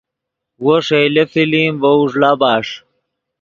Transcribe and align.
وو 0.63 0.75
ݰئیلے 0.85 1.23
فلم 1.31 1.73
ڤؤ 1.81 1.93
اوݱڑا 2.01 2.31
بݰ 2.41 2.65